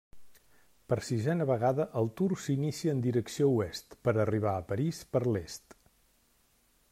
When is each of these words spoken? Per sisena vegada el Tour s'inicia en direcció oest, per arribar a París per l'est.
Per 0.93 0.97
sisena 1.09 1.45
vegada 1.49 1.85
el 2.01 2.09
Tour 2.21 2.37
s'inicia 2.45 2.95
en 2.95 3.03
direcció 3.09 3.51
oest, 3.59 3.99
per 4.09 4.15
arribar 4.25 4.55
a 4.55 4.65
París 4.73 5.03
per 5.17 5.23
l'est. 5.29 5.79